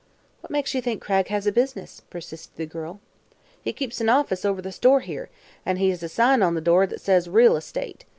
[0.41, 2.99] "What makes you think Cragg has a business?" persisted the girl.
[3.61, 5.29] "He keeps an office, over the store here,
[5.63, 8.05] an' he has a sign on the door thet says 'Real Estate.'